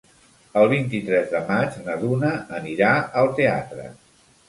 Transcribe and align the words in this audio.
El 0.61 0.69
vint-i-tres 0.71 1.29
de 1.35 1.43
maig 1.51 1.79
na 1.89 1.99
Duna 2.07 2.35
anirà 2.63 2.93
al 3.25 3.33
teatre. 3.43 3.91